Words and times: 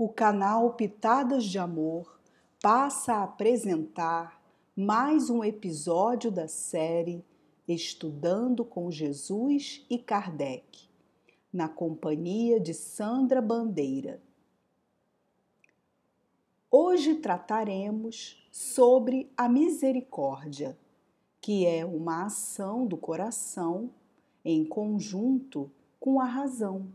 O 0.00 0.08
canal 0.08 0.74
Pitadas 0.74 1.42
de 1.42 1.58
Amor 1.58 2.20
passa 2.62 3.14
a 3.14 3.24
apresentar 3.24 4.40
mais 4.76 5.28
um 5.28 5.42
episódio 5.42 6.30
da 6.30 6.46
série 6.46 7.24
Estudando 7.66 8.64
com 8.64 8.92
Jesus 8.92 9.84
e 9.90 9.98
Kardec, 9.98 10.88
na 11.52 11.68
companhia 11.68 12.60
de 12.60 12.74
Sandra 12.74 13.42
Bandeira. 13.42 14.22
Hoje 16.70 17.16
trataremos 17.16 18.48
sobre 18.52 19.28
a 19.36 19.48
misericórdia, 19.48 20.78
que 21.40 21.66
é 21.66 21.84
uma 21.84 22.26
ação 22.26 22.86
do 22.86 22.96
coração 22.96 23.90
em 24.44 24.64
conjunto 24.64 25.68
com 25.98 26.20
a 26.20 26.24
razão 26.24 26.86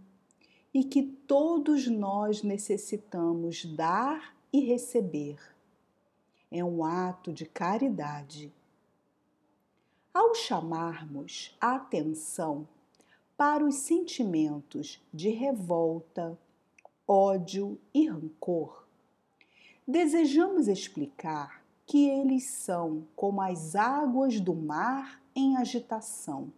e 0.73 0.83
que 0.83 1.03
todos 1.03 1.87
nós 1.87 2.41
necessitamos 2.41 3.65
dar 3.65 4.35
e 4.51 4.59
receber. 4.61 5.37
É 6.49 6.63
um 6.63 6.83
ato 6.83 7.31
de 7.31 7.45
caridade. 7.45 8.51
Ao 10.13 10.33
chamarmos 10.33 11.55
a 11.59 11.75
atenção 11.75 12.67
para 13.37 13.65
os 13.65 13.75
sentimentos 13.75 15.01
de 15.13 15.29
revolta, 15.29 16.37
ódio 17.07 17.79
e 17.93 18.07
rancor, 18.07 18.87
desejamos 19.87 20.67
explicar 20.67 21.63
que 21.85 22.07
eles 22.07 22.45
são 22.45 23.05
como 23.15 23.41
as 23.41 23.75
águas 23.75 24.39
do 24.39 24.53
mar 24.55 25.21
em 25.35 25.57
agitação, 25.57 26.53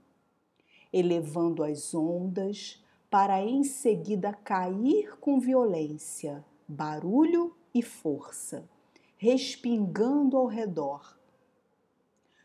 elevando 0.92 1.64
as 1.64 1.94
ondas 1.96 2.84
para 3.16 3.42
em 3.42 3.64
seguida 3.64 4.34
cair 4.34 5.18
com 5.22 5.40
violência, 5.40 6.44
barulho 6.68 7.56
e 7.74 7.82
força, 7.82 8.68
respingando 9.16 10.36
ao 10.36 10.48
redor. 10.48 11.18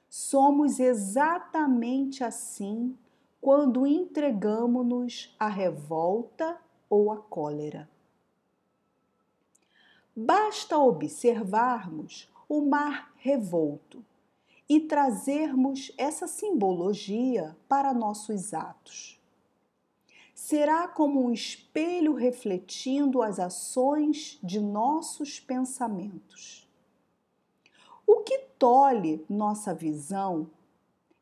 Somos 0.09 0.79
exatamente 0.79 2.23
assim 2.23 2.97
quando 3.41 3.85
entregamos-nos 3.85 5.35
à 5.41 5.49
revolta 5.49 6.57
ou 6.89 7.11
à 7.11 7.17
cólera. 7.17 7.91
Basta 10.15 10.79
observarmos 10.79 12.31
o 12.49 12.61
mar 12.61 13.13
revolto 13.17 14.05
e 14.69 14.79
trazermos 14.79 15.91
essa 15.99 16.29
simbologia 16.29 17.57
para 17.69 17.93
nossos 17.93 18.55
atos 18.55 19.20
será 20.51 20.89
como 20.89 21.25
um 21.25 21.31
espelho 21.31 22.13
refletindo 22.13 23.23
as 23.23 23.39
ações 23.39 24.37
de 24.43 24.59
nossos 24.59 25.39
pensamentos. 25.39 26.69
O 28.05 28.23
que 28.23 28.37
tolhe 28.59 29.25
nossa 29.29 29.73
visão 29.73 30.51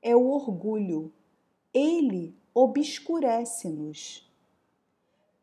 é 0.00 0.16
o 0.16 0.30
orgulho. 0.30 1.12
Ele 1.74 2.34
obscurece-nos. 2.54 4.26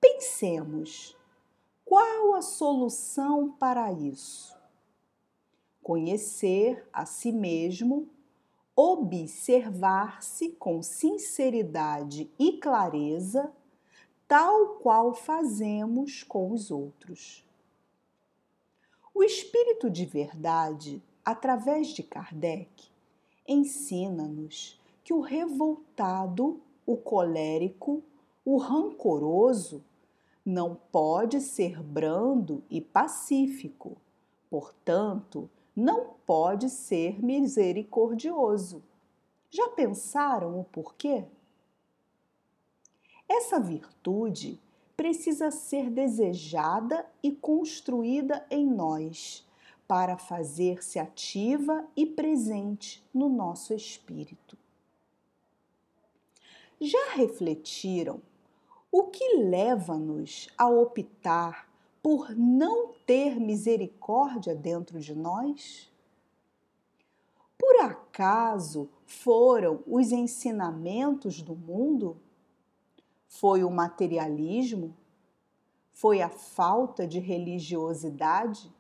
Pensemos, 0.02 1.16
qual 1.86 2.34
a 2.34 2.42
solução 2.42 3.52
para 3.52 3.94
isso? 3.94 4.58
Conhecer 5.84 6.90
a 6.92 7.06
si 7.06 7.32
mesmo, 7.32 8.10
observar-se 8.76 10.50
com 10.54 10.82
sinceridade 10.82 12.32
e 12.40 12.54
clareza 12.54 13.54
tal 14.28 14.80
qual 14.80 15.14
fazemos 15.14 16.24
com 16.24 16.52
os 16.52 16.72
outros. 16.72 17.46
O 19.14 19.24
Espírito 19.24 19.90
de 19.90 20.06
Verdade, 20.06 21.02
através 21.24 21.90
de 21.90 22.04
Kardec, 22.04 22.90
ensina-nos 23.48 24.82
que 25.04 25.14
o 25.14 25.22
revoltado, 25.22 26.60
o 26.86 26.98
colérico, 26.98 28.04
o 28.44 28.58
rancoroso 28.58 29.84
não 30.46 30.76
pode 30.92 31.42
ser 31.42 31.82
brando 31.82 32.64
e 32.70 32.82
pacífico, 32.82 33.98
portanto, 34.50 35.50
não 35.76 36.16
pode 36.26 36.70
ser 36.70 37.24
misericordioso. 37.24 38.84
Já 39.50 39.70
pensaram 39.70 40.60
o 40.60 40.64
porquê? 40.64 41.26
Essa 43.28 43.60
virtude 43.60 44.60
precisa 44.96 45.52
ser 45.52 45.90
desejada 45.90 47.06
e 47.22 47.32
construída 47.32 48.46
em 48.50 48.66
nós 48.66 49.46
para 49.88 50.18
fazer-se 50.18 50.98
ativa 50.98 51.86
e 51.96 52.06
presente 52.06 53.04
no 53.14 53.30
nosso 53.30 53.74
espírito. 53.74 54.58
Já 56.80 57.14
refletiram 57.14 58.22
o 58.92 59.04
que 59.04 59.38
leva-nos 59.38 60.50
a 60.58 60.68
optar 60.70 61.70
por 62.02 62.36
não 62.36 62.94
ter 63.06 63.40
misericórdia 63.40 64.56
dentro 64.56 65.00
de 65.00 65.16
nós? 65.16 65.92
Por 67.58 67.78
acaso 67.82 68.90
foram 69.06 69.84
os 69.88 70.12
ensinamentos 70.12 71.42
do 71.42 71.56
mundo? 71.56 72.18
Foi 73.40 73.66
o 73.66 73.70
materialismo? 73.70 74.96
Foi 75.92 76.22
a 76.22 76.30
falta 76.30 77.06
de 77.06 77.20
religiosidade? 77.20 78.72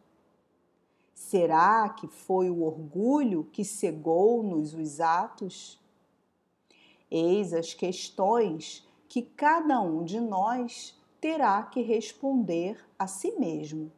Será 1.13 1.89
que 1.89 2.07
foi 2.07 2.49
o 2.49 2.63
orgulho 2.63 3.43
que 3.51 3.65
cegou-nos 3.65 4.73
os 4.73 5.01
atos? 5.01 5.77
Eis 7.11 7.53
as 7.53 7.73
questões 7.73 8.87
que 9.09 9.21
cada 9.21 9.81
um 9.81 10.05
de 10.05 10.21
nós 10.21 10.97
terá 11.19 11.61
que 11.63 11.81
responder 11.81 12.79
a 12.97 13.07
si 13.07 13.31
mesmo. 13.37 13.91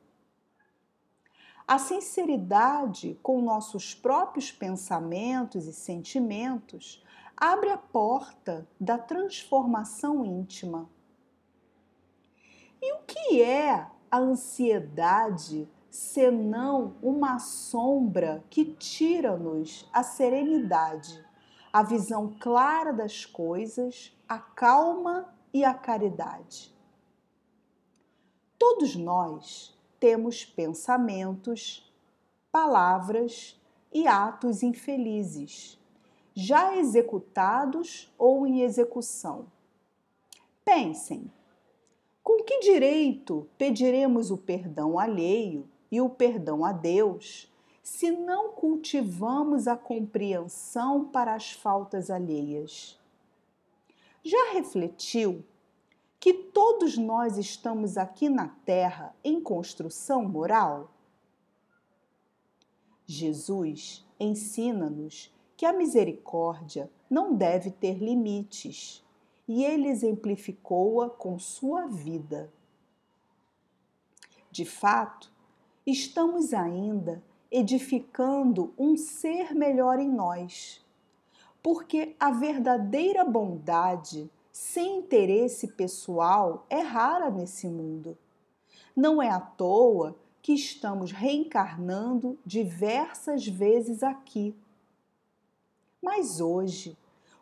A 1.68 1.78
sinceridade 1.78 3.20
com 3.22 3.44
nossos 3.44 3.94
próprios 3.94 4.52
pensamentos 4.52 5.68
e 5.68 5.74
sentimentos 5.74 7.04
abre 7.40 7.70
a 7.70 7.78
porta 7.78 8.68
da 8.80 8.98
transformação 8.98 10.26
íntima. 10.26 10.90
E 12.82 12.94
o 12.94 13.04
que 13.04 13.44
é 13.44 13.88
a 14.10 14.18
ansiedade 14.18 15.70
senão 15.88 16.96
uma 17.02 17.38
sombra 17.38 18.44
que 18.50 18.66
tira-nos 18.66 19.88
a 19.94 20.02
serenidade, 20.02 21.24
a 21.72 21.84
visão 21.84 22.36
clara 22.40 22.92
das 22.92 23.24
coisas, 23.24 24.16
a 24.28 24.40
calma 24.40 25.32
e 25.54 25.64
a 25.64 25.76
caridade? 25.76 26.76
Todos 28.58 28.96
nós 28.96 29.78
temos 30.00 30.44
pensamentos, 30.44 31.94
palavras 32.52 33.62
e 33.94 34.08
atos 34.08 34.64
infelizes 34.64 35.80
já 36.40 36.78
executados 36.78 38.14
ou 38.16 38.46
em 38.46 38.62
execução. 38.62 39.48
Pensem: 40.64 41.32
com 42.24 42.44
que 42.44 42.60
direito 42.60 43.50
pediremos 43.58 44.30
o 44.30 44.38
perdão 44.38 45.00
alheio 45.00 45.68
e 45.92 46.00
o 46.00 46.08
perdão 46.08 46.64
a 46.64 46.72
Deus 46.72 47.52
se 47.82 48.12
não 48.12 48.50
cultivamos 48.50 49.68
a 49.68 49.76
compreensão 49.76 51.06
para 51.06 51.34
as 51.34 51.54
faltas 51.54 52.12
alheias? 52.12 53.00
Já 54.24 54.52
refletiu 54.54 55.44
que 56.20 56.36
todos 56.36 57.00
nós 57.00 57.40
estamos 57.40 57.98
aqui 57.98 58.30
na 58.30 58.50
Terra 58.64 59.16
em 59.24 59.42
construção 59.42 60.24
moral? 60.24 60.92
Jesus 63.08 64.06
ensina-nos 64.20 65.36
que 65.58 65.66
a 65.66 65.74
misericórdia 65.74 66.90
não 67.10 67.34
deve 67.34 67.72
ter 67.72 67.98
limites 67.98 69.04
e 69.48 69.66
ele 69.66 69.88
exemplificou-a 69.88 71.10
com 71.10 71.40
sua 71.40 71.88
vida. 71.88 72.54
De 74.52 74.64
fato, 74.64 75.32
estamos 75.86 76.54
ainda 76.54 77.24
edificando 77.50 78.72
um 78.78 78.96
ser 78.96 79.56
melhor 79.56 80.00
em 80.00 80.10
nós, 80.10 80.86
porque 81.64 82.16
a 82.20 82.30
verdadeira 82.30 83.26
bondade 83.26 84.30
sem 84.52 85.00
interesse 85.00 85.70
pessoal 85.70 86.66
é 86.70 86.82
rara 86.82 87.32
nesse 87.32 87.68
mundo. 87.68 88.16
Não 88.96 89.22
é 89.22 89.30
à 89.30 89.40
toa 89.40 90.16
que 90.42 90.54
estamos 90.54 91.12
reencarnando 91.12 92.38
diversas 92.46 93.48
vezes 93.48 94.04
aqui 94.04 94.56
mas 96.02 96.40
hoje, 96.40 96.98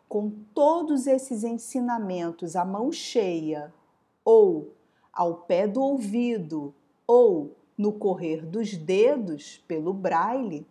com 0.08 0.30
todos 0.54 1.06
esses 1.06 1.44
ensinamentos 1.44 2.56
à 2.56 2.64
mão 2.64 2.92
cheia 2.92 3.72
ou 4.24 4.74
ao 5.12 5.34
pé 5.34 5.66
do 5.66 5.80
ouvido 5.82 6.74
ou 7.06 7.56
no 7.76 7.92
correr 7.92 8.44
dos 8.44 8.76
dedos 8.76 9.58
pelo 9.66 9.92
braille, 9.92 10.66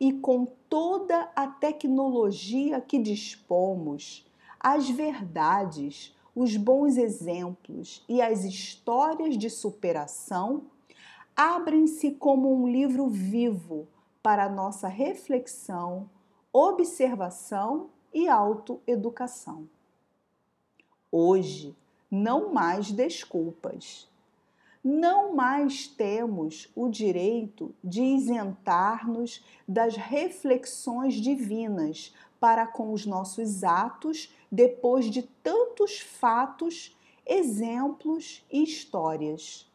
e 0.00 0.12
com 0.12 0.46
toda 0.68 1.30
a 1.36 1.46
tecnologia 1.46 2.80
que 2.80 2.98
dispomos, 2.98 4.26
as 4.58 4.88
verdades, 4.88 6.16
os 6.34 6.56
bons 6.56 6.96
exemplos 6.96 8.04
e 8.08 8.22
as 8.22 8.44
histórias 8.44 9.36
de 9.36 9.50
superação 9.50 10.64
abrem-se 11.36 12.12
como 12.12 12.52
um 12.52 12.68
livro 12.68 13.08
vivo 13.08 13.86
para 14.22 14.48
nossa 14.48 14.88
reflexão, 14.88 16.08
observação 16.52 17.88
e 18.12 18.28
autoeducação. 18.28 19.66
Hoje, 21.10 21.74
não 22.10 22.52
mais 22.52 22.92
desculpas. 22.92 24.06
Não 24.84 25.34
mais 25.34 25.86
temos 25.86 26.68
o 26.74 26.88
direito 26.88 27.74
de 27.82 28.02
isentar-nos 28.02 29.42
das 29.66 29.96
reflexões 29.96 31.14
divinas 31.14 32.12
para 32.40 32.66
com 32.66 32.92
os 32.92 33.06
nossos 33.06 33.62
atos 33.62 34.34
depois 34.50 35.06
de 35.06 35.22
tantos 35.22 36.00
fatos, 36.00 36.96
exemplos 37.24 38.44
e 38.50 38.64
histórias. 38.64 39.70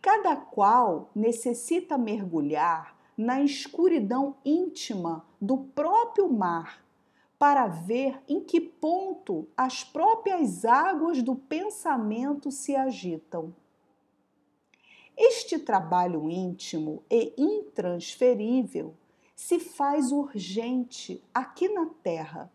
Cada 0.00 0.36
qual 0.36 1.10
necessita 1.14 1.98
mergulhar 1.98 2.95
na 3.16 3.40
escuridão 3.40 4.36
íntima 4.44 5.26
do 5.40 5.58
próprio 5.58 6.30
mar 6.30 6.84
para 7.38 7.66
ver 7.66 8.20
em 8.28 8.40
que 8.40 8.60
ponto 8.60 9.48
as 9.56 9.84
próprias 9.84 10.64
águas 10.64 11.22
do 11.22 11.34
pensamento 11.34 12.50
se 12.50 12.74
agitam. 12.74 13.54
Este 15.16 15.58
trabalho 15.58 16.28
íntimo 16.28 17.02
e 17.10 17.32
intransferível 17.38 18.94
se 19.34 19.58
faz 19.58 20.12
urgente 20.12 21.22
aqui 21.32 21.68
na 21.68 21.86
Terra, 21.86 22.52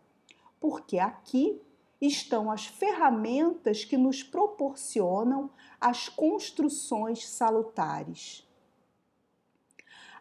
porque 0.60 0.98
aqui 0.98 1.60
estão 2.00 2.50
as 2.50 2.66
ferramentas 2.66 3.84
que 3.84 3.96
nos 3.96 4.22
proporcionam 4.22 5.50
as 5.80 6.08
construções 6.08 7.28
salutares. 7.28 8.46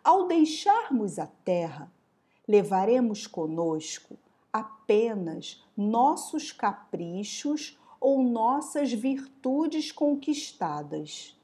Ao 0.04 0.28
deixarmos 0.28 1.20
a 1.20 1.28
Terra, 1.28 1.92
levaremos 2.48 3.28
conosco 3.28 4.18
apenas 4.52 5.64
nossos 5.78 6.52
caprichos 6.52 7.80
ou 8.00 8.24
nossas 8.24 8.92
virtudes 8.92 9.92
conquistadas. 9.92 11.40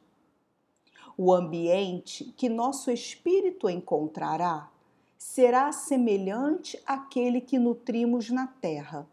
O 1.16 1.32
ambiente 1.32 2.34
que 2.36 2.50
nosso 2.50 2.90
espírito 2.90 3.70
encontrará 3.70 4.70
será 5.18 5.72
semelhante 5.72 6.82
àquele 6.86 7.42
que 7.42 7.60
nutrimos 7.60 8.30
na 8.30 8.48
terra. 8.48 9.08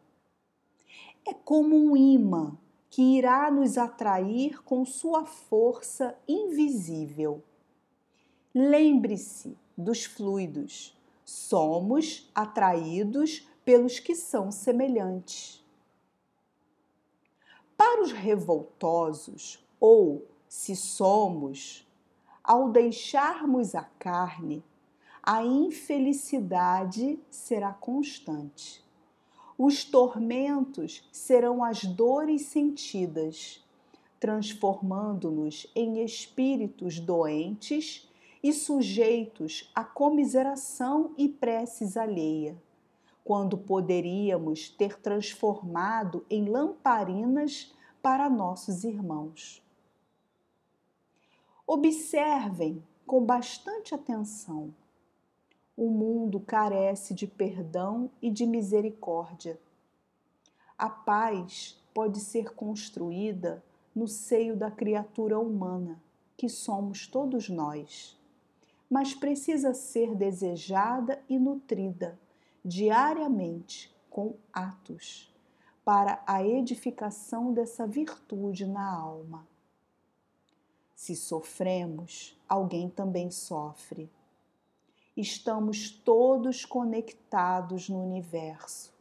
É 1.26 1.35
como 1.35 1.76
um 1.76 1.97
imã 1.97 2.56
que 2.88 3.19
irá 3.19 3.50
nos 3.50 3.76
atrair 3.76 4.62
com 4.62 4.85
sua 4.85 5.25
força 5.25 6.17
invisível. 6.29 7.43
Lembre-se 8.54 9.58
dos 9.76 10.04
fluidos. 10.04 10.96
Somos 11.24 12.30
atraídos 12.32 13.48
pelos 13.64 13.98
que 13.98 14.14
são 14.14 14.52
semelhantes. 14.52 15.64
Para 17.76 18.02
os 18.02 18.12
revoltosos, 18.12 19.58
ou 19.80 20.24
se 20.48 20.76
somos, 20.76 21.84
ao 22.44 22.70
deixarmos 22.70 23.74
a 23.74 23.82
carne, 23.82 24.62
a 25.20 25.44
infelicidade 25.44 27.18
será 27.28 27.72
constante. 27.72 28.84
Os 29.58 29.82
tormentos 29.84 31.08
serão 31.10 31.64
as 31.64 31.84
dores 31.84 32.42
sentidas, 32.42 33.64
transformando-nos 34.20 35.66
em 35.74 36.04
espíritos 36.04 37.00
doentes 37.00 38.08
e 38.44 38.52
sujeitos 38.52 39.73
à 39.75 39.82
comiseração 39.82 41.14
e 41.17 41.31
preces 41.31 41.96
alheia, 41.96 42.55
quando 43.25 43.56
poderíamos 43.56 44.69
ter 44.69 45.00
transformado 45.00 46.26
em 46.29 46.44
lamparinas 46.50 47.75
para 48.02 48.29
nossos 48.29 48.85
irmãos. 48.85 49.64
Observem 51.67 52.85
com 53.06 53.25
bastante 53.25 53.94
atenção 53.94 54.75
o 55.75 55.88
mundo 55.88 56.38
carece 56.38 57.14
de 57.14 57.26
perdão 57.26 58.11
e 58.20 58.31
de 58.31 58.47
misericórdia. 58.47 59.58
A 60.76 60.90
paz 60.90 61.82
pode 61.94 62.20
ser 62.20 62.55
construída 62.55 63.64
no 63.94 64.06
seio 64.06 64.55
da 64.55 64.70
criatura 64.70 65.38
humana, 65.38 65.99
que 66.37 66.49
somos 66.49 67.06
todos 67.06 67.49
nós, 67.49 68.19
mas 68.94 69.12
precisa 69.12 69.75
ser 69.75 70.14
desejada 70.14 71.20
e 71.29 71.37
nutrida 71.37 72.17
diariamente 72.64 73.93
com 74.08 74.37
atos 74.52 75.35
para 75.85 76.23
a 76.25 76.46
edificação 76.46 77.52
dessa 77.52 77.88
virtude 77.88 78.64
na 78.64 78.88
alma. 78.88 79.49
Se 80.94 81.17
sofremos, 81.17 82.41
alguém 82.49 82.88
também 82.88 83.32
sofre 83.32 84.08
estamos 85.17 85.90
todos 85.90 86.64
conectados 86.64 87.88
no 87.88 88.00
universo. 88.00 88.94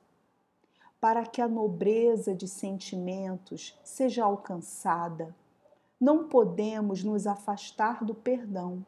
Para 1.00 1.24
que 1.24 1.40
a 1.40 1.48
nobreza 1.48 2.34
de 2.34 2.48
sentimentos 2.48 3.80
seja 3.84 4.26
alcançada, 4.26 5.36
não 6.00 6.28
podemos 6.28 7.04
nos 7.04 7.28
afastar 7.28 8.04
do 8.04 8.16
perdão. 8.16 8.84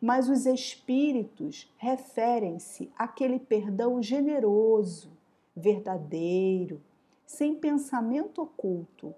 Mas 0.00 0.28
os 0.28 0.46
espíritos 0.46 1.72
referem-se 1.76 2.90
àquele 2.96 3.40
perdão 3.40 4.02
generoso, 4.02 5.10
verdadeiro, 5.56 6.80
sem 7.26 7.54
pensamento 7.54 8.42
oculto, 8.42 9.14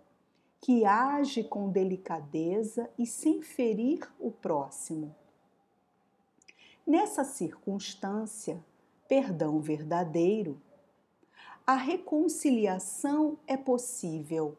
que 0.60 0.84
age 0.84 1.44
com 1.44 1.70
delicadeza 1.70 2.90
e 2.98 3.06
sem 3.06 3.42
ferir 3.42 4.10
o 4.18 4.30
próximo. 4.30 5.14
Nessa 6.86 7.24
circunstância, 7.24 8.62
perdão 9.06 9.60
verdadeiro, 9.60 10.60
a 11.66 11.74
reconciliação 11.74 13.38
é 13.46 13.56
possível, 13.56 14.56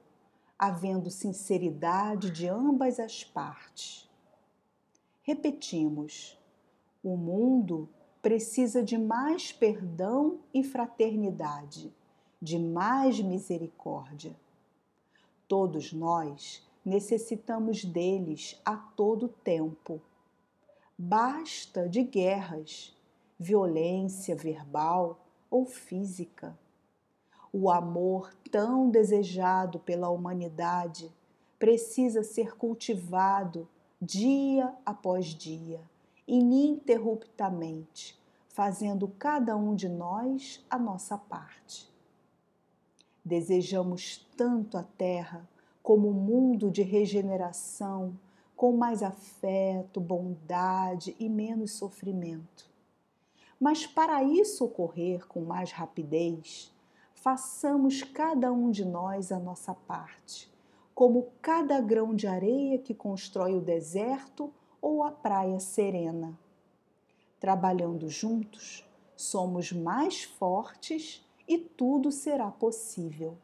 havendo 0.58 1.12
sinceridade 1.12 2.32
de 2.32 2.48
ambas 2.48 3.00
as 3.00 3.24
partes. 3.24 4.11
Repetimos: 5.22 6.38
o 7.04 7.16
mundo 7.16 7.90
precisa 8.22 8.84
de 8.84 8.98
mais 8.98 9.51
perdão 9.51 10.40
e 10.54 10.63
fraternidade, 10.63 11.94
de 12.42 12.58
mais 12.58 13.20
misericórdia. 13.20 14.36
Todos 15.48 15.92
nós 15.92 16.68
necessitamos 16.86 17.84
deles 17.84 18.60
a 18.63 18.75
todo 18.75 19.28
tempo 19.28 20.01
Basta 21.04 21.90
de 21.90 22.04
guerras, 22.04 22.96
violência 23.40 24.36
verbal 24.36 25.20
ou 25.50 25.66
física. 25.66 26.56
O 27.51 27.72
amor 27.72 28.32
tão 28.51 28.88
desejado 28.88 29.80
pela 29.80 30.10
humanidade 30.10 31.12
precisa 31.58 32.22
ser 32.22 32.56
cultivado 32.56 33.68
dia 34.01 34.74
após 34.84 35.27
dia, 35.27 35.79
ininterruptamente, 36.27 38.20
fazendo 38.48 39.08
cada 39.08 39.55
um 39.55 39.75
de 39.75 39.88
nós 39.88 40.65
a 40.67 40.79
nossa 40.79 41.20
parte. 41.20 41.88
Desejamos 43.24 44.27
tanto 44.36 44.75
a 44.75 44.81
Terra 44.84 45.48
como 45.84 46.10
um 46.10 46.13
mundo 46.13 46.72
de 46.72 46.81
regeneração, 46.81 48.17
com 48.55 48.75
mais 48.75 49.03
afeto, 49.03 50.01
bondade 50.01 51.15
e 51.20 51.29
menos 51.29 51.74
sofrimento. 51.74 52.72
Mas 53.60 53.86
para 53.86 54.24
isso 54.24 54.65
ocorrer 54.65 55.27
com 55.27 55.41
mais 55.41 55.72
rapidez, 55.72 56.74
façamos 57.13 58.01
cada 58.01 58.51
um 58.51 58.72
de 58.72 58.84
nós 58.84 59.31
a 59.31 59.38
nossa 59.38 59.75
parte, 59.75 60.51
como 61.01 61.31
cada 61.41 61.81
grão 61.81 62.13
de 62.13 62.27
areia 62.27 62.77
que 62.77 62.93
constrói 62.93 63.58
o 63.58 63.60
deserto 63.60 64.53
ou 64.79 65.01
a 65.01 65.10
praia 65.10 65.60
serena. 65.60 66.39
Trabalhando 67.39 68.08
juntos, 68.08 68.88
somos 69.15 69.72
mais 69.72 70.25
fortes 70.25 71.25
e 71.48 71.58
tudo 71.58 72.12
será 72.12 72.51
possível. 72.51 73.36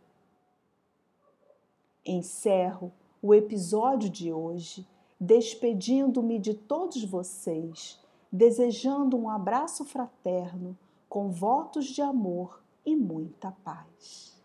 Encerro 2.06 2.94
o 3.24 3.34
episódio 3.34 4.08
de 4.08 4.32
hoje 4.32 4.88
despedindo-me 5.20 6.38
de 6.38 6.54
todos 6.54 7.04
vocês, 7.04 8.00
desejando 8.32 9.18
um 9.18 9.28
abraço 9.28 9.84
fraterno, 9.84 10.78
com 11.10 11.32
votos 11.32 11.88
de 11.88 12.04
amor 12.04 12.62
e 12.86 12.96
muita 12.96 13.50
paz. 13.64 14.37